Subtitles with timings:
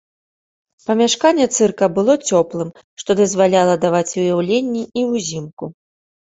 [0.87, 2.71] Памяшканне цырка было цёплым,
[3.03, 5.71] што дазваляла даваць уяўленні і ўзімку.